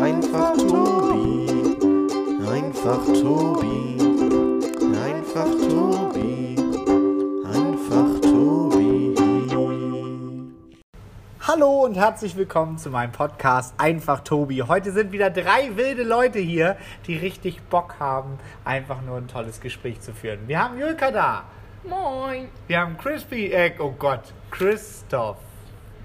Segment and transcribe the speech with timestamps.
[0.00, 1.46] Einfach Tobi.
[2.46, 3.96] Einfach Tobi.
[4.94, 6.56] Einfach Tobi.
[7.46, 9.14] Einfach Tobi.
[11.40, 14.62] Hallo und herzlich willkommen zu meinem Podcast Einfach Tobi.
[14.62, 16.76] Heute sind wieder drei wilde Leute hier,
[17.06, 20.40] die richtig Bock haben, einfach nur ein tolles Gespräch zu führen.
[20.46, 21.44] Wir haben Julka da.
[21.84, 22.48] Moin.
[22.66, 25.45] Wir haben Crispy, äh, oh Gott, Christoph.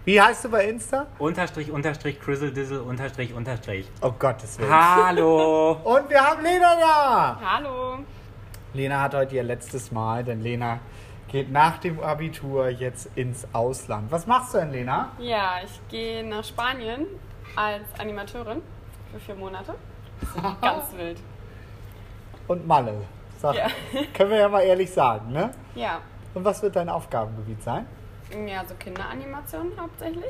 [0.03, 1.05] Wie heißt du bei Insta?
[1.19, 3.87] Unterstrich, Unterstrich, Crizzle, Dizzle, Unterstrich, Unterstrich.
[4.01, 4.71] Oh Gottes Willen.
[4.73, 5.73] Hallo!
[5.83, 7.39] Und wir haben Lena da.
[7.39, 7.99] Hallo.
[8.73, 10.79] Lena hat heute ihr letztes Mal, denn Lena
[11.27, 14.11] geht nach dem Abitur jetzt ins Ausland.
[14.11, 15.09] Was machst du denn, Lena?
[15.19, 17.05] Ja, ich gehe nach Spanien
[17.55, 18.63] als Animateurin
[19.13, 19.75] für vier Monate.
[20.61, 21.19] Ganz wild.
[22.47, 23.03] Und Malle.
[23.37, 23.67] Sag, Ja.
[24.15, 25.51] Können wir ja mal ehrlich sagen, ne?
[25.75, 25.99] Ja.
[26.33, 27.85] Und was wird dein Aufgabengebiet sein?
[28.47, 30.25] Ja, so Kinderanimationen hauptsächlich.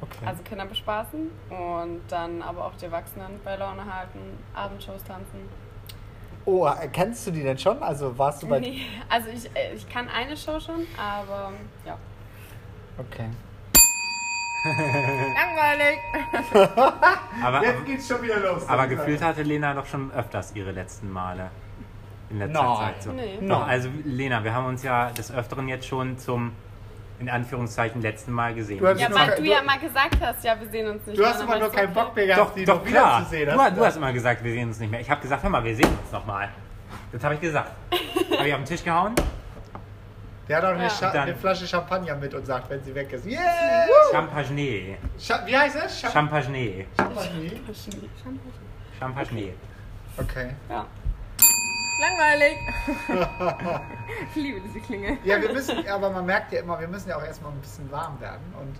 [0.00, 0.26] Okay.
[0.26, 4.18] Also Kinder bespaßen und dann aber auch die Erwachsenen bei Laune halten,
[4.52, 5.48] Abendshows tanzen.
[6.44, 7.80] oh, kennst du die denn schon?
[7.82, 8.58] Also warst du bei.
[8.60, 11.52] Nee, also ich, äh, ich kann eine Show schon, aber
[11.86, 11.96] ja.
[12.98, 13.28] Okay.
[15.34, 15.98] Langweilig.
[17.42, 18.68] Aber, Jetzt geht's schon wieder los.
[18.68, 21.50] aber gefühlt hatte Lena doch schon öfters ihre letzten Male.
[22.30, 22.76] In letzter Nein.
[22.76, 23.02] Zeit.
[23.02, 23.10] So.
[23.10, 23.38] Nee.
[23.40, 23.68] Doch, Nein.
[23.70, 26.52] also Lena, wir haben uns ja des Öfteren jetzt schon zum,
[27.22, 28.78] in Anführungszeichen, letzten Mal gesehen.
[28.80, 31.16] Du hast Ja, weil kein- du ja mal gesagt hast, ja, wir sehen uns nicht
[31.16, 31.30] Du mehr.
[31.30, 31.92] hast Dann immer nur du, keinen.
[31.94, 33.18] Bock mehr gehabt, doch, die doch noch klar.
[33.20, 33.50] wiederzusehen.
[33.50, 35.00] Du, hast- du hast immer gesagt, wir sehen uns nicht mehr.
[35.00, 36.48] Ich habe gesagt, hör mal, wir sehen uns nochmal.
[37.12, 37.70] Das habe ich gesagt.
[38.38, 39.14] Habe ich auf den Tisch gehauen?
[40.48, 41.10] Der hat auch eine, Ja.
[41.22, 43.24] Eine Flasche Champagner mit und sagt, wenn sie weg ist.
[43.24, 43.38] Yeah!
[44.10, 44.96] Champagner.
[45.18, 46.00] Scha wie heißt es?
[46.00, 46.84] Cha Champagner.
[46.96, 47.50] Champagner.
[48.98, 49.42] Champagner.
[50.18, 50.50] Okay.
[50.68, 50.86] Ja.
[52.02, 52.58] Langweilig.
[54.30, 55.18] ich liebe diese Klinge.
[55.22, 57.88] Ja, wir müssen, aber man merkt ja immer, wir müssen ja auch erstmal ein bisschen
[57.92, 58.42] warm werden.
[58.60, 58.76] Und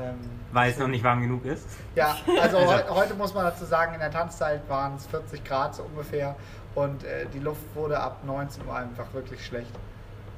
[0.00, 0.14] ähm,
[0.52, 1.68] Weil es noch nicht warm genug ist.
[1.96, 5.74] ja, also heu heute muss man dazu sagen, in der Tanzzeit waren es 40 Grad
[5.74, 6.36] so ungefähr.
[6.76, 9.72] Und äh, die Luft wurde ab 19 Uhr einfach wirklich schlecht.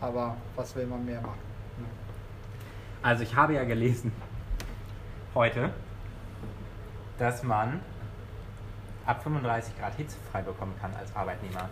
[0.01, 1.39] Aber was will man mehr machen?
[1.79, 1.87] Ne?
[3.03, 4.11] Also ich habe ja gelesen
[5.35, 5.69] heute,
[7.19, 7.81] dass man
[9.05, 11.69] ab 35 Grad Hitze frei bekommen kann als Arbeitnehmer.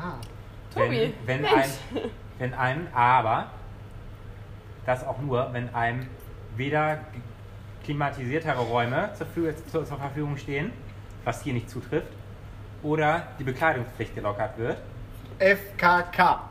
[0.00, 0.14] Ah,
[0.74, 1.70] Tobi, wenn, ein,
[2.38, 3.46] wenn einem, aber
[4.86, 6.06] das auch nur, wenn einem
[6.56, 6.98] weder
[7.84, 9.26] klimatisiertere Räume zur,
[9.70, 10.72] zur, zur Verfügung stehen,
[11.24, 12.08] was hier nicht zutrifft,
[12.82, 14.78] oder die Bekleidungspflicht gelockert wird.
[15.38, 16.50] FKK.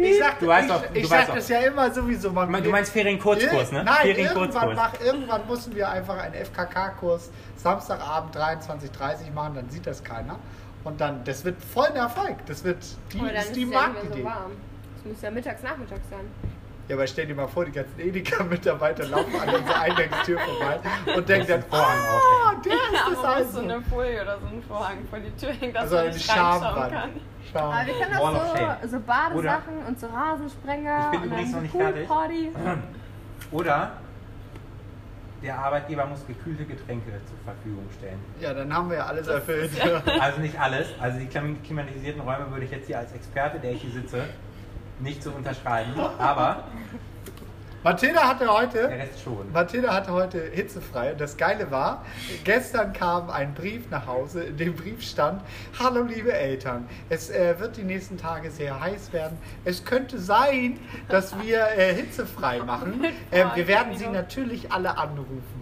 [0.00, 1.34] Ich sag, Du weißt ich, doch- du ich weißt sag doch.
[1.34, 2.30] das ja immer sowieso.
[2.30, 3.82] Man, Du meinst Ferien-Kurzkurs, ne?
[3.82, 4.14] Nein, irgendwann,
[4.52, 4.76] Ferien-Kurzkurs.
[4.76, 10.36] mach, irgendwann müssen wir einfach einen FKK-Kurs Samstagabend 23.30 machen, dann sieht das keiner.
[10.84, 12.36] Und dann, das wird voll ein Erfolg.
[12.46, 12.78] Das wird
[13.12, 14.18] die, Aber dann ist ist die ja mehr Marktidee.
[14.18, 14.52] so warm.
[14.98, 16.20] Es muss ja mittags, nachmittags sein.
[16.88, 20.80] ja, aber stell dir mal vor, die ganzen Edeka-Mitarbeiter laufen an unserer Eingangstür vorbei
[21.16, 23.52] und denken dann, den Vorhang oh, der Ja, ist das aber muss also.
[23.52, 26.28] so eine Folie oder so ein Vorhang vor die Tür hängen, dass Also man nicht
[26.30, 26.92] reinschauen Schamwand.
[26.92, 27.10] kann.
[27.52, 27.70] Scham.
[27.72, 31.56] Aber wir können auch so, so Badesachen und so Rasensprenger Ich bin und übrigens noch
[31.58, 32.08] so nicht fertig.
[32.08, 32.52] Poolparty.
[33.52, 33.92] Oder
[35.42, 38.18] der Arbeitgeber muss gekühlte Getränke zur Verfügung stellen.
[38.40, 39.70] Ja, dann haben wir ja alles erfüllt.
[40.20, 40.88] Also nicht alles.
[41.00, 44.24] Also die klim- klimatisierten Räume würde ich jetzt hier als Experte, der ich hier sitze,
[45.00, 45.92] nicht so unterschreiben.
[46.18, 46.64] Aber
[47.84, 49.52] Mathilda hatte der heute Rest schon.
[49.52, 52.04] Mathilda hatte heute hitzefrei und das Geile war,
[52.42, 55.42] gestern kam ein Brief nach Hause, in dem Brief stand,
[55.78, 59.38] Hallo liebe Eltern, es äh, wird die nächsten Tage sehr heiß werden.
[59.64, 63.04] Es könnte sein, dass wir äh, hitzefrei machen.
[63.30, 65.57] Äh, wir werden sie natürlich alle anrufen.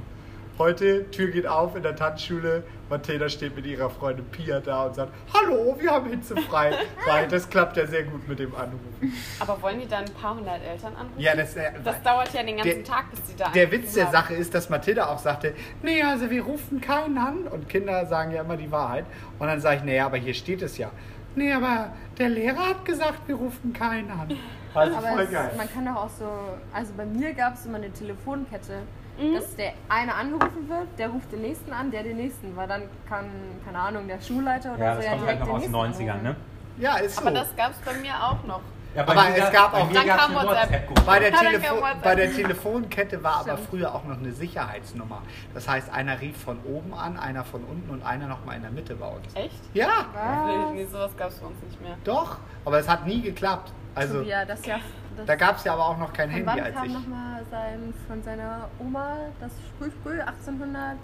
[0.58, 2.62] Heute, Tür geht auf in der Tanzschule.
[2.88, 6.72] Mathilda steht mit ihrer Freundin Pia da und sagt, Hallo, wir haben hitzefrei.
[7.06, 9.12] Weil das klappt ja sehr gut mit dem Anrufen.
[9.38, 11.18] Aber wollen die dann ein paar hundert Eltern anrufen?
[11.20, 13.92] Ja, das, äh, Das dauert ja den ganzen Der- Tag, bis die da Der Witz
[13.92, 14.12] der haben.
[14.12, 15.52] Sache ist, dass Mathilda auch sagte,
[15.82, 17.46] nee, also wir rufen keinen an.
[17.48, 19.04] Und Kinder sagen ja immer die Wahrheit.
[19.38, 20.90] Und dann sage ich, nee, aber hier steht es ja.
[21.34, 24.28] Nee, aber der Lehrer hat gesagt, wir rufen keinen an.
[24.74, 25.50] Also Aber voll es, geil.
[25.56, 26.28] man kann doch auch so,
[26.70, 28.80] also bei mir gab es immer eine Telefonkette,
[29.18, 29.34] Mhm.
[29.34, 32.82] dass der eine angerufen wird, der ruft den nächsten an, der den nächsten, weil dann
[33.08, 33.26] kann,
[33.64, 35.72] keine Ahnung, der Schulleiter oder Ja, so das ja kommt halt noch den aus den
[35.72, 36.36] nächsten 90ern, ne?
[36.78, 37.22] Ja, ist so.
[37.22, 38.60] Aber das gab es bei mir auch noch.
[38.94, 41.04] Ja, Aber es gab bei auch- mir Dann kam WhatsApp.
[41.04, 42.02] Bei, der dann kam WhatsApp.
[42.02, 43.68] bei der Telefonkette war aber Stimmt.
[43.68, 45.20] früher auch noch eine Sicherheitsnummer.
[45.52, 48.70] Das heißt, einer rief von oben an, einer von unten und einer nochmal in der
[48.70, 49.34] Mitte bei uns.
[49.34, 49.60] Echt?
[49.74, 50.72] Ja, Was?
[50.72, 51.96] Nee, sowas gab es bei uns nicht mehr.
[52.04, 52.38] doch.
[52.64, 53.70] Aber es hat nie geklappt.
[53.94, 54.76] Also, ja, das ja.
[55.16, 56.92] Das, da gab es ja aber auch noch kein von Handy wann als kam ich.
[56.92, 60.96] nochmal sein, von seiner Oma das früh, früh, 1800?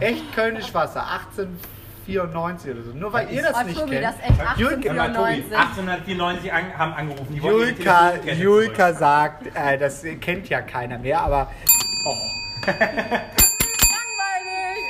[0.00, 2.92] Echt Kölnisch Wasser, 1894 oder so.
[2.92, 4.04] Nur weil ihr das oh, nicht Tobi, kennt.
[4.04, 5.58] das ist echt Julka- Hör mal, Tobi, 1894.
[5.58, 7.34] 1894 an, haben angerufen.
[7.34, 11.50] Die Julka, Julka sagt, äh, das kennt ja keiner mehr, aber
[12.06, 12.14] oh,
[14.00, 14.84] Langweilig!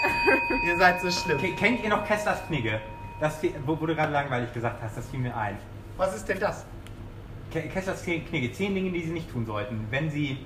[0.66, 1.38] Ihr seid so schlimm.
[1.38, 2.80] Ke- Kennt ihr noch Kesslers Knigge?
[3.20, 5.56] Das, wo, wo du gerade langweilig gesagt hast, das fiel mir ein.
[5.96, 6.64] Was ist denn das?
[7.52, 10.38] Ke- Kesslers Knigge, zehn Dinge, die sie nicht tun sollten, wenn sie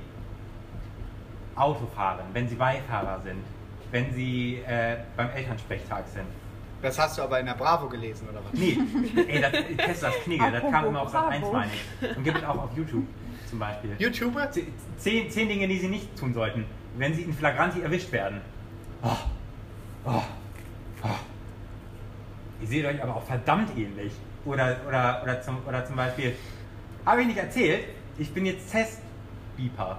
[1.57, 3.43] Auto fahren, wenn sie Beifahrer sind,
[3.91, 6.27] wenn sie äh, beim Elternsprechtag sind.
[6.83, 8.53] Das hast du aber in der Bravo gelesen, oder was?
[8.53, 8.77] Nee,
[9.29, 9.53] ey, das,
[9.87, 11.53] Kesslers Knigge, das kam immer auf Sat 1, Bravo.
[11.55, 12.17] meine ich.
[12.17, 13.07] Und gibt es auch auf YouTube
[13.49, 13.97] zum Beispiel.
[13.99, 14.51] YouTuber?
[14.99, 16.67] Zehn, zehn Dinge, die sie nicht tun sollten,
[16.99, 18.41] wenn sie in Flagranti erwischt werden.
[19.03, 19.11] Oh,
[20.07, 20.23] oh,
[21.05, 21.09] oh.
[22.61, 24.13] Ihr seht euch aber auch verdammt ähnlich.
[24.45, 26.35] Oder, oder, oder, zum, oder zum Beispiel,
[27.07, 27.85] habe ich nicht erzählt,
[28.19, 29.99] ich bin jetzt Testbeeper.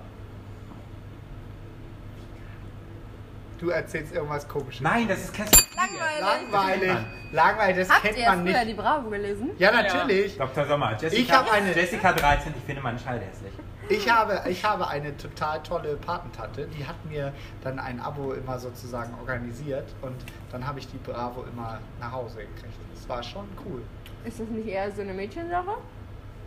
[3.60, 4.82] Du erzählst irgendwas komisches.
[4.82, 5.64] Nein, das ist Kessler.
[5.76, 6.52] Langweilig.
[6.52, 6.98] Langweilig.
[7.32, 8.68] Langweilig, das Habt kennt ihr man früher nicht.
[8.70, 9.50] die Bravo gelesen?
[9.58, 10.38] Ja, natürlich.
[10.38, 10.66] Dr.
[10.66, 13.54] Sommer, Jessica, Ich hab eine- Jessica 13, ich finde meinen Schall hässlich.
[13.88, 17.32] Ich habe, ich habe eine total tolle Patentante, die hat mir
[17.64, 20.16] dann ein Abo immer sozusagen organisiert und
[20.52, 22.74] dann habe ich die Bravo immer nach Hause gekriegt.
[22.94, 23.82] Das war schon cool.
[24.26, 25.78] Ist das nicht eher so eine Mädchensache?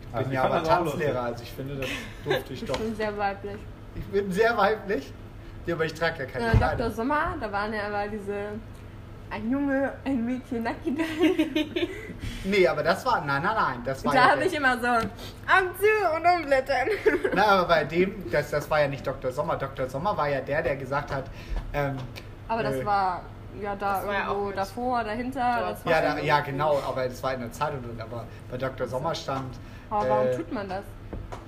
[0.09, 1.89] Ich Also bin ich ja aber Tanzlehrer, also ich finde, das
[2.23, 2.77] durfte ich Ich doch.
[2.77, 3.57] bin sehr weiblich.
[3.95, 5.13] Ich bin sehr weiblich.
[5.65, 6.57] Ja, aber ich trage ja keine Äh, Dr.
[6.59, 6.91] Kleider.
[6.91, 8.33] Sommer, da waren ja aber diese
[9.31, 10.95] ein Junge, ein Mädchen, Nacki
[12.43, 14.87] Nee, aber das war, nein, nein, nein, das war Da ja habe ich immer so
[14.87, 16.87] Augen zu und umblättern.
[17.35, 19.31] Na, aber bei dem, das, das war ja nicht Dr.
[19.31, 19.55] Sommer.
[19.57, 19.87] Dr.
[19.87, 21.25] Sommer war ja der, der gesagt hat,
[21.73, 21.97] ähm,
[22.47, 23.21] Aber das äh, war
[23.61, 25.59] ja da ja irgendwo mit- davor, dahinter.
[25.69, 27.99] Das war Ja, da, ja, genau, aber das war in der Zeitung drin.
[28.01, 28.87] Aber bei Dr.
[28.87, 29.55] Sommer stand,
[29.89, 30.83] Aber warum äh, tut man das?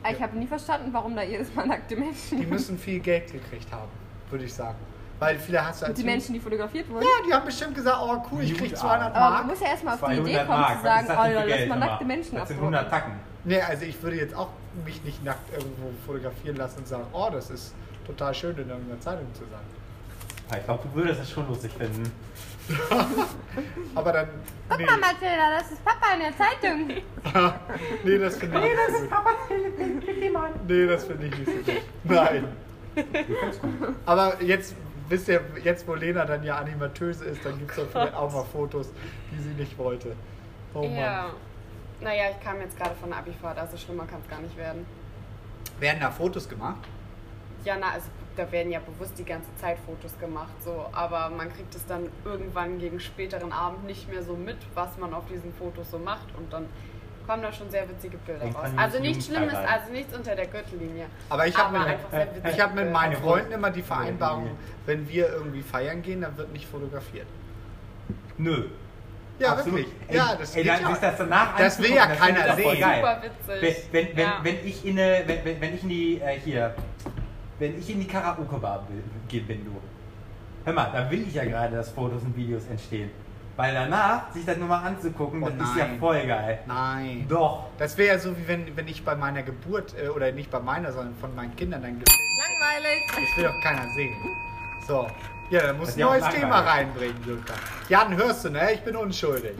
[0.10, 2.40] Ich habe nie verstanden, warum da jedes Mal nackte Menschen.
[2.40, 3.90] die müssen viel Geld gekriegt haben,
[4.30, 4.78] würde ich sagen.
[5.20, 7.04] Weil viele hast du als die Menschen, die fotografiert wurden.
[7.04, 9.46] Ja, die haben bestimmt gesagt, oh cool, ich krieg Gut, 200 Aber man Mark.
[9.46, 11.76] muss ja erstmal auf die 200 Idee kommen Mark, zu sagen, oh, für lass mal
[11.80, 12.76] nackte Menschen Das sind abdrucken.
[12.76, 13.14] 100 Tacken.
[13.44, 14.50] Nee, also ich würde jetzt auch
[14.84, 17.76] mich nicht nackt irgendwo fotografieren lassen und sagen, oh, das ist
[18.08, 19.60] total schön, in irgendeiner Zeitung zu sein.
[20.58, 22.12] Ich glaube, du würdest es schon lustig finden.
[23.96, 24.30] Aber dann,
[24.70, 26.88] Guck nee, mal, Mathilda, das ist Papa in der Zeitung.
[28.04, 30.68] nee das finde ich nicht so gut.
[30.68, 31.82] Nee, das finde ich nicht so gut.
[32.04, 32.48] Nein.
[34.06, 34.76] Aber jetzt,
[35.10, 38.32] wisst ihr, jetzt wo Lena dann ja Animatöse ist, dann gibt es ja vielleicht auch
[38.32, 38.90] mal Fotos,
[39.32, 40.16] die sie nicht wollte.
[40.74, 40.96] Oh Mann.
[40.96, 41.26] Ja.
[42.02, 44.86] Naja, ich kam jetzt gerade von der Abifahrt, also schlimmer kann es gar nicht werden.
[45.80, 46.88] Werden da Fotos gemacht?
[47.64, 51.54] Ja, na, also da werden ja bewusst die ganze Zeit Fotos gemacht, so, aber man
[51.54, 55.54] kriegt es dann irgendwann gegen späteren Abend nicht mehr so mit, was man auf diesen
[55.54, 56.66] Fotos so macht und dann
[57.28, 58.70] kommen da schon sehr witzige Bilder raus.
[58.78, 61.06] Also nichts Schlimmes, also nichts unter der Gürtellinie.
[61.30, 63.84] Aber ich habe mit, einfach sehr witzige ich hab mit meinen Eine Freunden immer die
[63.84, 64.52] Vereinbarung,
[64.86, 67.28] wenn wir irgendwie feiern gehen, dann wird nicht fotografiert.
[68.38, 68.66] Nö.
[69.40, 69.80] Ja, Absolut.
[69.80, 69.94] wirklich.
[70.08, 70.92] Ey, ja, das ey, geht dann ja.
[70.94, 72.80] ist das danach Das will ja das keiner sehen.
[72.80, 72.96] geil.
[73.02, 73.88] Super Wenn, witzig.
[73.92, 74.40] wenn, wenn, Ja.
[74.44, 76.76] wenn ich in eine, wenn, wenn ich in die, äh, hier,
[77.62, 78.88] wenn ich in die Karaoke-Bar
[79.28, 79.72] gehen bin, du.
[80.66, 83.12] Hör mal, da will ich ja gerade, dass Fotos und Videos entstehen.
[83.56, 86.60] Weil danach, sich das nur mal anzugucken, Oh das ist ja voll geil.
[86.66, 87.26] Nein.
[87.30, 87.68] Doch.
[87.78, 90.60] Das wäre ja so, wie wenn, wenn ich bei meiner Geburt, äh, oder nicht bei
[90.60, 93.02] meiner, sondern von meinen Kindern dann gefilmt Langweilig.
[93.08, 94.16] Das will doch keiner sehen.
[94.88, 95.08] So.
[95.52, 97.44] Ja, du ist ein neues Thema reinbringen, Jürgen.
[97.90, 98.72] Jan, hörst du, ne?
[98.74, 99.54] Ich bin unschuldig.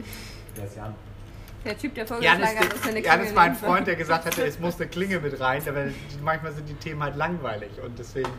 [0.56, 0.94] Der ist Jan.
[1.64, 3.96] Der Typ, der vorgeschlagen hat, ist, dass eine Jan Klingel ist mein nehmen Freund, der
[3.96, 7.70] gesagt hatte, es muss eine Klinge mit rein, weil manchmal sind die Themen halt langweilig
[7.84, 8.30] und deswegen.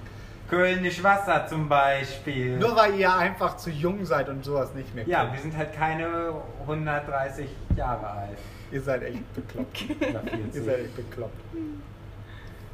[0.49, 2.57] Kölnisch Wasser zum Beispiel.
[2.57, 5.33] Nur weil ihr einfach zu jung seid und sowas nicht mehr ja, kennt.
[5.33, 8.37] wir sind halt keine 130 Jahre alt.
[8.71, 9.81] Ihr seid echt bekloppt.
[9.89, 10.63] Ihr 40.
[10.65, 11.42] seid echt bekloppt.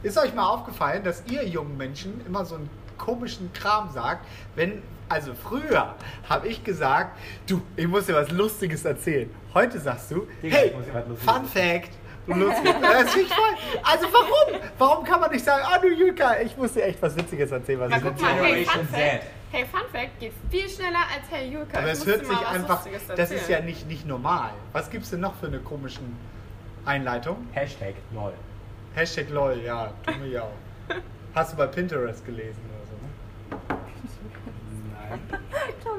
[0.02, 4.26] Ist euch mal aufgefallen, dass ihr jungen Menschen immer so einen komischen Kram sagt,
[4.56, 4.82] wenn.
[5.12, 5.96] Also früher
[6.30, 9.28] habe ich gesagt, du, ich muss dir was Lustiges erzählen.
[9.54, 10.74] Heute sagst du, Digga, hey,
[11.16, 11.92] Fun Fact.
[12.28, 12.76] Du lustig.
[12.82, 13.82] Das finde ich voll.
[13.84, 14.62] Also warum?
[14.78, 17.80] Warum kann man nicht sagen, ah du Jüka, ich muss dir echt was Witziges erzählen,
[17.80, 19.22] was Na ich guck mal, hey, Generation Fun Fact.
[19.24, 19.30] Z.
[19.52, 21.80] Hey, Fun Fact geht viel schneller als Hey Julka.
[21.80, 24.52] Aber es hört sich einfach, das ist ja nicht, nicht normal.
[24.74, 26.16] Was gibt's denn noch für eine komischen
[26.86, 27.48] Einleitung?
[27.54, 28.34] Hashtag lol.
[28.94, 30.96] Hashtag LOL, ja, tun wir ja auch.
[31.34, 33.80] Hast du bei Pinterest gelesen oder so, ne?
[35.32, 35.40] Nein.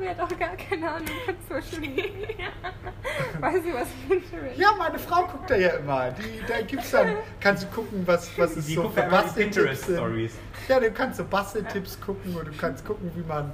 [0.00, 2.48] Tobi hat auch gar keine Ahnung von Social Media.
[3.40, 6.10] Weißt du, was Pinterest Ja, meine Frau guckt da ja immer.
[6.12, 9.88] Die, da gibt's dann, kannst du gucken, was, was es Die so für ja Basteltipps.
[10.68, 13.52] Ja, du kannst so Basteltipps gucken und du kannst gucken, wie man,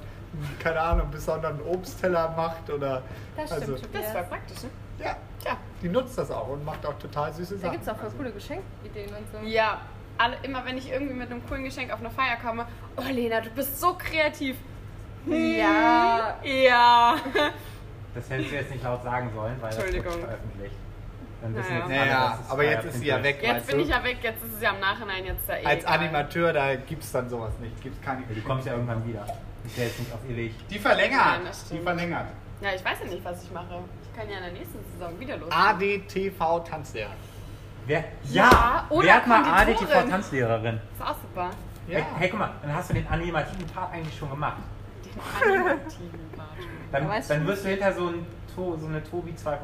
[0.59, 3.03] keine Ahnung, einen besonderen Obstteller macht oder.
[3.35, 3.95] Das also, stimmt.
[3.95, 4.69] Das war praktisch, ne?
[4.99, 5.57] Ja, Tja.
[5.81, 7.71] die nutzt das auch und macht auch total süße Da Sachen.
[7.73, 9.47] gibt es auch voll Also, coole Geschenkideen und so.
[9.47, 9.81] Ja,
[10.17, 13.41] alle, immer wenn ich irgendwie mit einem coolen Geschenk auf eine Feier komme, oh Lena,
[13.41, 14.55] du bist so kreativ.
[15.29, 16.37] Ja.
[16.43, 17.15] Ja.
[18.15, 20.75] Das hättest du jetzt nicht laut sagen sollen, weil das wird veröffentlicht.
[21.41, 21.77] Dann wissen Naja.
[21.79, 23.83] jetzt alle, Naja, dass es aber jetzt ist sie ja weg, Jetzt weißt bin du?
[23.83, 25.99] ich ja weg, jetzt ist es ja im Nachhinein jetzt da eh Als egal.
[25.99, 27.79] Animateur, da gibt's dann sowas nicht.
[27.83, 29.23] Gibt's keine Ja, Du kommst ja irgendwann wieder.
[29.63, 30.55] Ist ja jetzt nicht auf ewig.
[30.67, 31.25] Die verlängert.
[31.25, 32.25] Nein, das die verlängert.
[32.61, 33.83] Ja, ich weiß ja nicht, was ich mache.
[34.01, 35.51] Ich kann ja in der nächsten Saison wieder los.
[35.51, 37.11] ADTV Tanzlehrer.
[37.85, 38.03] Wer?
[38.31, 39.93] Ja, oder wer hat mal Konditorin.
[39.97, 40.75] ADTV-Tanzlehrerin?
[40.75, 41.49] Ist auch super.
[41.87, 41.99] Ja.
[41.99, 44.57] Hey, hey, guck mal, dann hast du den animativen Part eigentlich schon gemacht.
[46.91, 49.59] Dann, Ja, dann wirst du hinter so, ein, To- so eine Tobi 2.0.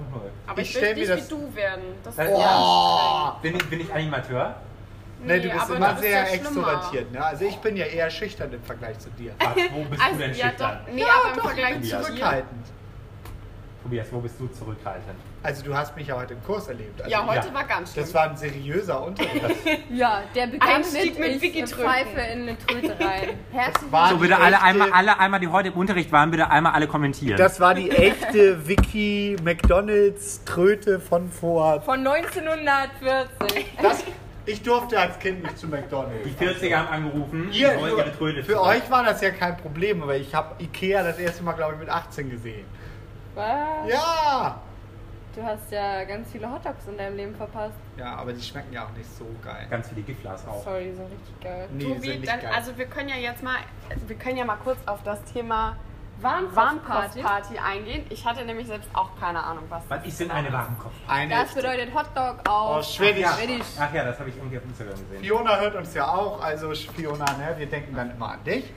[0.48, 1.84] Aber Ich ich, stell will mir nicht das- wie du werden.
[2.04, 3.42] Das Das- ist ja Oh.
[3.42, 4.56] Bin ich, bin ich Animateur?
[5.24, 7.12] Ne, du bist aber immer du bist sehr ja extrovertiert.
[7.14, 7.24] Ne?
[7.26, 9.34] Also ich bin ja eher schüchtern im Vergleich zu dir.
[9.40, 10.80] Ach, wo bist Also, du denn ja, schüchtern?
[10.86, 12.06] doch, nee, aber im Vergleich Tobias.
[12.06, 12.44] zu dir.
[13.84, 15.16] Tobias, wo bist du zurückhaltend?
[15.44, 17.02] Also du hast mich ja heute im Kurs erlebt.
[17.02, 17.54] Also Ja, heute Ja.
[17.54, 18.06] war ganz schlimm.
[18.06, 19.44] Das war ein seriöser Unterricht.
[19.94, 21.84] Ja, der begann Einstieg mit, mit ich Wiki-Tröten.
[21.92, 23.30] pfeife in eine Tröte rein.
[23.52, 26.50] Herzlich So, die bitte alle echte- einmal, alle einmal, die heute im Unterricht waren, bitte
[26.50, 27.38] einmal alle kommentieren.
[27.38, 31.82] Das war die echte Vicky McDonalds Tröte von vor.
[31.82, 33.66] von 1940.
[33.82, 34.04] Das,
[34.46, 36.24] ich durfte als Kind nicht zu McDonalds.
[36.26, 38.14] die 40er haben angerufen, Ihr, für
[38.46, 38.62] zurück.
[38.66, 41.80] euch war das ja kein Problem, aber ich habe Ikea das erste Mal, glaube ich,
[41.80, 42.66] mit 18 gesehen.
[43.36, 43.90] Was?
[43.92, 44.62] Ja!
[45.36, 47.74] Du hast ja ganz viele Hotdogs in deinem Leben verpasst.
[47.98, 49.66] Ja, aber die schmecken ja auch nicht so geil.
[49.70, 50.64] Ganz viele Giflers auch.
[50.64, 51.68] Sorry, die sind richtig geil.
[51.72, 52.52] Nee, Tobi, sind nicht dann, geil.
[52.56, 53.56] also wir können ja jetzt mal,
[54.06, 55.76] wir können ja mal kurz auf das Thema
[56.22, 57.24] Warmkopfparty.
[57.24, 58.06] Warmkopfparty eingehen.
[58.12, 60.94] Ich hatte nämlich selbst auch keine Ahnung, was Was ist denn eine Warenkopf?
[61.08, 63.22] Eine Das bedeutet Hotdog Oh, auf Schwedisch.
[63.24, 63.30] Ja.
[63.34, 63.66] Schwedisch.
[63.80, 65.20] Ach ja, das habe ich irgendwie auf Instagram gesehen.
[65.24, 68.72] Fiona hört uns ja auch, also Fiona, ne, wir denken dann immer an dich.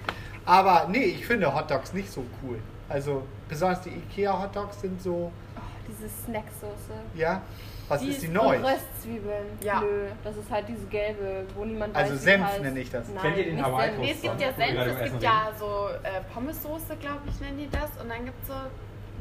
[0.46, 2.58] Aber nee, ich finde Hotdogs nicht so cool.
[2.88, 6.92] Also besonders die Ikea Hotdogs sind so, Oh, diese Snacksoße.
[7.14, 7.40] ja,
[7.88, 8.56] was die ist die neu?
[8.58, 9.46] Röstzwiebeln.
[9.60, 9.80] Ja.
[9.80, 12.62] Nö, das ist halt diese gelbe, wo niemand Also weiß, Senf heißt.
[12.62, 13.06] nenne ich das.
[13.08, 14.00] Nein, Kennt ihr den Hawaii Senf.
[14.00, 17.70] Nee, es gibt ja Senf, es gibt ja so äh, Pommessoße, glaube ich, nennen die
[17.70, 17.90] das.
[18.02, 18.54] Und dann gibt es so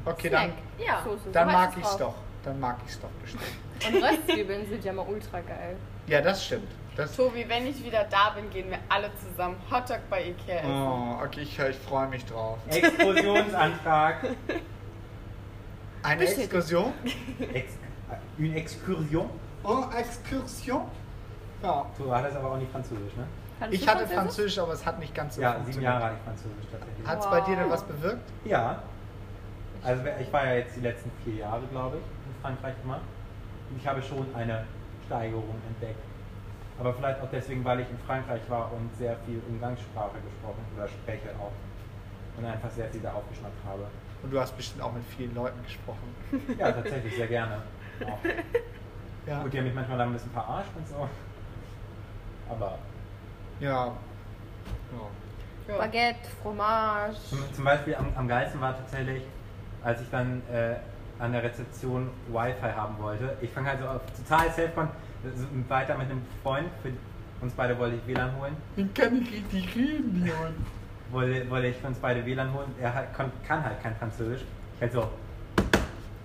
[0.06, 0.50] Okay, Snack.
[0.78, 1.02] dann, Ja.
[1.04, 2.16] Soße, dann mag heißt es doch.
[2.44, 3.44] Dann mag ich's doch bestimmt.
[3.88, 5.76] Und Röstzwiebeln sind ja mal ultra geil.
[6.08, 6.68] Ja, das stimmt.
[6.96, 10.72] Das, Tobi, wenn ich wieder da bin, gehen wir alle zusammen Hotdog bei Ikea essen.
[10.72, 12.58] oh, okay, ich, ich freue mich drauf.
[12.70, 14.16] Exkursionsantrag.
[16.04, 16.54] Eine Bestätigt.
[16.54, 16.94] Exkursion?
[17.54, 17.74] Ex
[18.38, 19.30] une Exkursion.
[19.64, 20.84] Oh, Exkursion?
[21.64, 21.86] Ja.
[21.98, 23.26] Du hattest aber auch nicht Französisch, ne?
[23.60, 25.82] Kannst Ich hatte Französisch, aber es hat nicht ganz so Ja, sieben.
[25.82, 27.08] Jahre hatte ich Französisch tatsächlich.
[27.08, 27.72] Hat es bei dir denn Wow.
[27.72, 28.32] was bewirkt?
[28.46, 28.84] Ja.
[29.84, 33.00] Also ich war ja jetzt die letzten vier Jahre, glaube ich, in Frankreich immer.
[33.70, 34.66] Und ich habe schon eine
[35.08, 36.00] Steigerung entdeckt.
[36.78, 40.88] Aber vielleicht auch deswegen, weil ich in Frankreich war und sehr viel Umgangssprache gesprochen oder
[40.88, 41.52] spreche auch.
[42.38, 43.88] Und einfach sehr viel da aufgeschnappt habe.
[44.22, 46.16] Und du hast bestimmt auch mit vielen Leuten gesprochen.
[46.60, 47.62] Ja, tatsächlich, sehr gerne.
[48.06, 48.20] Auch.
[49.26, 49.42] Ja.
[49.42, 51.08] Gut, die haben mich manchmal dann ein bisschen verarscht und so.
[52.50, 52.78] Aber
[53.60, 53.94] Ja.
[55.68, 55.78] ja.
[55.78, 57.16] Baguette, Fromage.
[57.30, 59.24] Zum, zum Beispiel am, am geilsten war tatsächlich,
[59.84, 60.76] als ich dann äh,
[61.20, 63.38] an der Rezeption Wi-Fi haben wollte.
[63.42, 64.72] Ich fange halt so auf total self
[65.36, 66.70] so weiter mit einem Freund.
[66.82, 66.92] Für
[67.42, 68.56] uns beide wollte ich WLAN holen.
[68.76, 70.54] Ich kann nicht richtig reden, Leon.
[71.12, 72.68] Wollte, wollte ich für uns beide WLAN holen.
[72.82, 74.42] Er halt, kon, kann halt kein Französisch.
[74.76, 75.10] Ich halt so,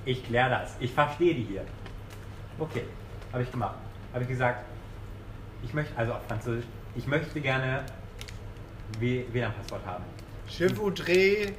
[0.04, 0.76] ich kläre das.
[0.80, 1.64] Ich verstehe die hier.
[2.58, 2.84] Okay,
[3.32, 3.76] habe ich gemacht.
[4.12, 4.64] Habe ich gesagt,
[5.62, 6.66] ich möchte, also auf Französisch,
[6.96, 7.84] ich möchte gerne
[8.98, 10.04] WLAN-Passwort haben.
[10.48, 11.52] Je voudrais.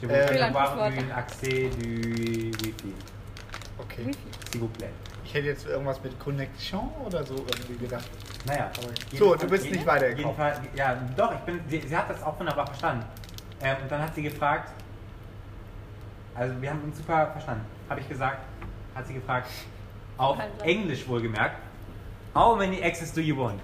[0.00, 0.92] Je voudrais avoir WLAN-Passwort.
[0.98, 2.94] un accès du Wi-Fi.
[3.78, 4.10] Okay.
[4.50, 4.90] S'il vous plaît.
[5.24, 8.08] Ich hätte jetzt irgendwas mit Connection oder so irgendwie gedacht.
[8.46, 8.70] Naja.
[9.18, 10.36] So, du bist nicht weitergekommen.
[10.36, 13.04] jedenfalls- Ja, doch, ich bin, sie, sie hat das auch wunderbar verstanden.
[13.62, 14.70] Ähm, und dann hat sie gefragt,
[16.34, 18.38] also wir haben uns super verstanden, habe ich gesagt,
[18.94, 19.48] hat sie gefragt,
[20.18, 20.38] auf.
[20.62, 21.56] Englisch wohlgemerkt,
[22.34, 23.60] how many X's do you want?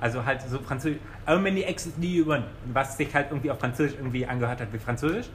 [0.00, 2.44] Also halt so französisch, how many X's do you want?
[2.72, 5.30] Was sich halt irgendwie auf Französisch irgendwie angehört hat wie Französisch.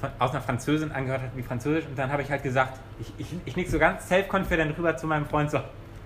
[0.00, 1.86] Von, aus einer Französin angehört hat wie Französisch.
[1.86, 5.06] Und dann habe ich halt gesagt, ich, ich, ich nick so ganz self-confident rüber zu
[5.06, 5.60] meinem Freund so,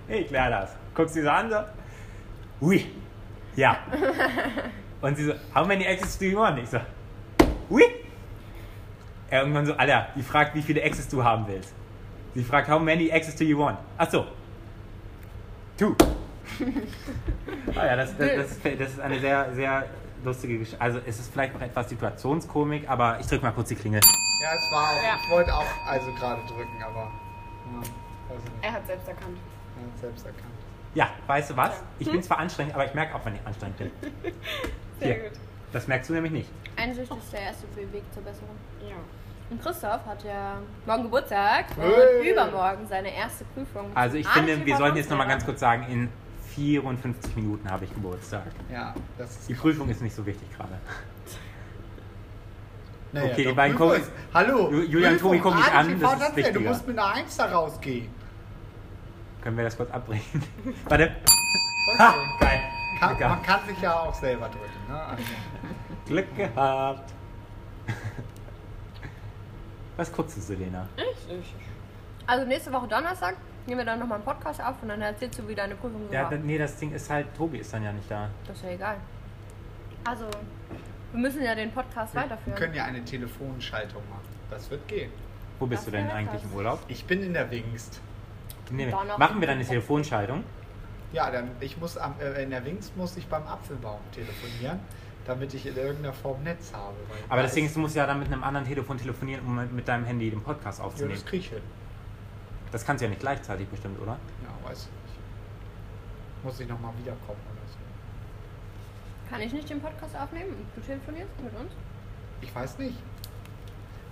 [0.07, 0.75] hey, ich klär das.
[0.93, 1.57] Guckst du sie so an so,
[2.59, 2.91] oui,
[3.55, 3.77] ja.
[5.01, 6.59] Und sie so, how many X's do you want?
[6.59, 6.79] Ich so,
[7.69, 7.83] oui.
[9.29, 11.73] Er irgendwann so, Alter, die fragt, wie viele X's du haben willst.
[12.33, 13.77] Sie fragt, how many X's do you want?
[13.97, 14.25] Ach so.
[15.77, 15.95] Two.
[17.75, 19.85] ah ja, das, das, das, das ist eine sehr, sehr
[20.25, 20.81] lustige Geschichte.
[20.81, 24.01] Also es ist vielleicht noch etwas Situationskomik, aber ich drück mal kurz die Klingel.
[24.41, 25.03] Ja, es war auch.
[25.03, 25.17] Ja.
[25.23, 27.11] Ich wollte auch also gerade drücken, aber.
[27.71, 27.81] Ja.
[28.61, 29.37] Er hat selbst erkannt.
[29.77, 30.43] Er hat selbst erkannt.
[30.93, 31.81] Ja, weißt du was?
[31.99, 33.91] Ich bin zwar anstrengend, aber ich merke auch, wenn ich anstrengend bin.
[34.99, 35.23] Sehr Hier.
[35.29, 35.39] gut.
[35.71, 36.49] Das merkst du nämlich nicht.
[36.77, 38.55] Einsicht ist der erste Weg zur Besserung.
[38.81, 38.95] Ja.
[39.49, 42.31] Und Christoph hat ja morgen Geburtstag und Hey.
[42.31, 43.91] übermorgen seine erste Prüfung.
[43.93, 46.09] Also ich finde, wir sollten jetzt nochmal ganz kurz sagen, in
[46.55, 48.43] 54 Minuten habe ich Geburtstag.
[48.71, 49.49] Ja, das ist.
[49.49, 50.73] Die Prüfung ist nicht so wichtig gerade.
[53.11, 54.69] Naja, Okay, die doch, beiden Prüfung gucken- ist- Hallo!
[54.69, 56.69] Ju- Julian und Tobi gucken mich an, das ist Tanzlehrer, Du wichtiger.
[56.69, 58.09] musst mit einer 1 da rausgehen.
[59.41, 60.43] Können wir das kurz abbrechen?
[60.89, 61.15] Warte.
[61.99, 62.59] Ha, geil.
[62.99, 64.87] Kann, man kann sich ja auch selber drücken.
[64.89, 65.01] Ne?
[65.03, 65.23] Also,
[66.07, 67.13] Glück gehabt.
[69.97, 70.87] Was guckst du, Selena?
[70.97, 71.55] Ich, ich.
[72.27, 73.35] Also nächste Woche Donnerstag
[73.67, 76.23] nehmen wir dann nochmal einen Podcast auf und dann erzählst du, wie deine Prüfung Ja,
[76.23, 76.29] war.
[76.29, 78.29] d- nee, das Ding ist halt, Tobi ist dann ja nicht da.
[78.47, 78.97] Das ist ja egal.
[80.05, 80.25] Also,
[81.11, 82.57] wir müssen ja den Podcast wir weiterführen.
[82.57, 84.21] können ja eine Telefonschaltung machen.
[84.49, 85.11] Das wird gehen.
[85.59, 86.51] Wo bist Das du denn eigentlich krass.
[86.51, 86.79] im Urlaub?
[86.87, 87.99] Ich bin in der Wingst.
[88.71, 90.43] Nee, machen wir dann eine Telefonschaltung?
[91.13, 94.79] Ja, dann ich muss am, äh, in der Wingst muss ich beim Apfelbaum telefonieren,
[95.25, 96.93] damit ich in irgendeiner Form Netz habe.
[97.29, 99.45] Aber da das Ding ist- ist, du musst ja dann mit einem anderen Telefon telefonieren,
[99.45, 101.13] um mit- mit deinem Handy den Podcast ja, aufzunehmen.
[101.15, 101.61] das krieg ich hin.
[102.71, 104.17] Das kannst du ja nicht gleichzeitig bestimmt, oder?
[104.43, 106.43] Ja, weiß ich nicht.
[106.43, 107.77] Muss ich nochmal wiederkommen oder so.
[109.29, 110.67] Kann ich nicht den Podcast aufnehmen?
[110.75, 111.71] Du telefonierst mit uns?
[112.41, 112.97] Ich weiß nicht.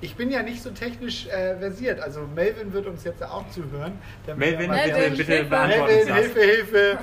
[0.02, 2.00] Ich bin ja nicht so technisch äh, versiert.
[2.00, 4.00] Also Melvin wird uns jetzt auch zuhören.
[4.36, 5.50] Melvin, bitte, Melvin, bitte Hilfe.
[5.50, 6.18] beantworten Melvin, das.
[6.18, 7.00] Hilfe, Hilfe.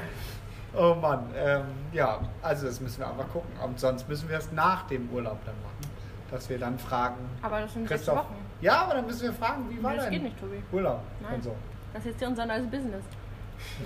[0.76, 1.30] Oh Mann.
[1.36, 3.50] Ähm, ja, also das müssen wir einfach gucken.
[3.64, 5.90] Und sonst müssen wir es nach dem Urlaub dann machen.
[6.30, 7.16] Dass wir dann fragen.
[7.42, 8.18] Aber das sind sechs Christoph.
[8.18, 8.36] Wochen.
[8.60, 10.62] Ja, aber dann müssen wir fragen, wie war Nee, das dein geht nicht, Tobi.
[10.72, 11.34] Urlaub Nein.
[11.36, 11.56] und so.
[11.94, 13.04] Das ist jetzt unser neues Business.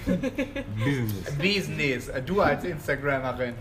[0.07, 1.37] Business.
[1.39, 2.09] Business.
[2.09, 3.55] Äh, Du als Instagrammerin.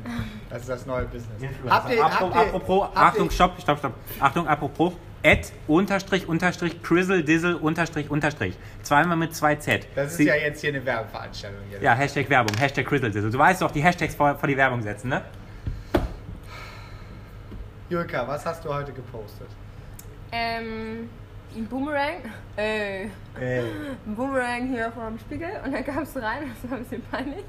[0.49, 1.41] Das ist das neue Business.
[1.67, 3.93] Apropos, apropos habt Achtung, ihr- stopp, stopp, stopp.
[4.19, 4.93] Achtung, apropos,
[5.25, 8.57] Ad, Unterstrich, Unterstrich, Crizzle, Dizzle, Unterstrich, Unterstrich.
[8.83, 9.87] Zweimal mit zwei Z.
[9.95, 11.61] Das ist Sie- ja jetzt hier eine Werbeveranstaltung.
[11.69, 11.81] Hier.
[11.81, 13.31] Ja, Hashtag Werbung, Hashtag Crizzle, Dizzle.
[13.31, 15.21] Du weißt doch, die Hashtags vor, vor die Werbung setzen, ne?
[17.89, 19.47] Julka, was hast du heute gepostet?
[20.35, 21.09] Ähm,
[21.55, 22.15] ein Boomerang.
[22.57, 23.05] Äh,
[23.39, 27.03] ein Boomerang hier vor dem Spiegel und dann kam es rein, das war ein bisschen
[27.11, 27.43] peinlich.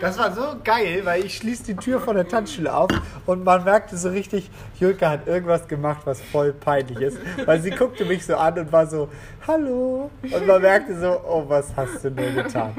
[0.00, 2.90] Das war so geil, weil ich schließe die Tür von der Tanzschule auf
[3.26, 7.18] und man merkte so richtig, Julka hat irgendwas gemacht, was voll peinlich ist.
[7.46, 9.08] Weil sie guckte mich so an und war so,
[9.46, 10.10] hallo.
[10.22, 12.72] Und man merkte so, oh, was hast du nur getan?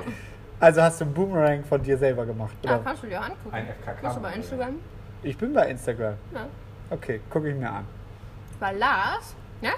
[0.60, 2.84] Also hast du einen Boomerang von dir selber gemacht, Ja, oder?
[2.84, 3.50] kannst du dir angucken.
[3.52, 4.02] Ein FKK.
[4.02, 4.76] Bist du bei Instagram?
[5.24, 6.14] Ich bin bei Instagram.
[6.34, 6.46] Ja.
[6.90, 7.86] Okay, gucke ich mir an.
[8.60, 9.72] Weil Lars, ja,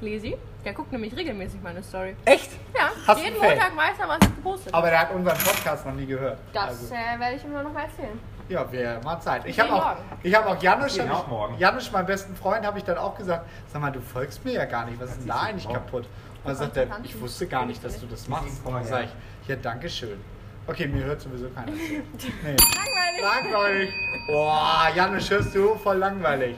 [0.00, 2.16] Lisi, der guckt nämlich regelmäßig meine Story.
[2.24, 2.50] Echt?
[2.74, 3.38] Ja, Hast du jeden?
[3.38, 4.78] Montag weiß er, was ich gepostet habe.
[4.78, 6.38] Aber der hat unseren Podcast noch nie gehört.
[6.52, 8.18] Das Also, äh, werde ich ihm nur noch mal erzählen.
[8.48, 9.44] ja, wäre mal Zeit.
[9.46, 10.00] Ich habe auch, morgen.
[10.22, 11.54] ich hab auch Janusz, hab morgen.
[11.54, 14.52] ich, Janusz, meinen besten Freund, habe ich dann auch gesagt, sag mal, du folgst mir
[14.54, 15.78] ja gar nicht, was ist denn da eigentlich morgen.
[15.78, 16.04] kaputt?
[16.42, 18.64] Und dann sagt er, ich wusste gar nicht, dass du das machst.
[18.64, 20.18] Und dann sage ich, ja, danke schön.
[20.66, 21.78] Okay, mir hört sowieso keiner zu.
[22.42, 22.56] Nee.
[22.56, 23.22] Langweilig.
[23.52, 23.90] Langweilig.
[24.26, 25.74] Boah, Janusz, hörst du?
[25.76, 26.56] Voll langweilig.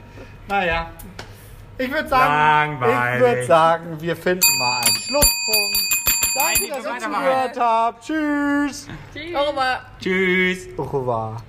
[0.48, 0.90] Naja.
[1.78, 5.92] Ich würde sagen, ich würde sagen, wir finden mal einen Schlusspunkt.
[6.34, 8.04] Danke, Nein, dass ihr zugehört habt.
[8.04, 8.88] Tschüss.
[9.12, 9.34] Tschüss.
[9.34, 9.80] Au revoir.
[10.00, 10.68] Tschüss.
[10.78, 11.42] Au revoir.